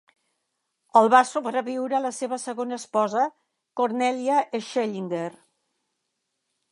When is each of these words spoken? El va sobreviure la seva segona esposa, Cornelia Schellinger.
El 1.01 1.09
va 1.13 1.19
sobreviure 1.31 1.99
la 2.05 2.11
seva 2.19 2.39
segona 2.45 2.79
esposa, 2.81 3.25
Cornelia 3.81 4.39
Schellinger. 4.69 5.31